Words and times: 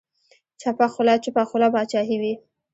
چپه 0.61 0.87
خوله 1.49 1.67
باچاهي 1.73 2.17
وي. 2.21 2.33